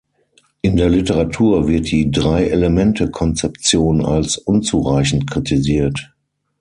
[0.63, 6.11] In der Literatur wird die Drei-Elemente-Konzeption als unzureichend kritisiert.